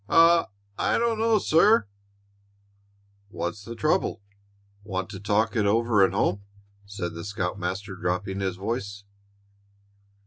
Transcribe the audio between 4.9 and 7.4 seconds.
to talk it over at home?" said the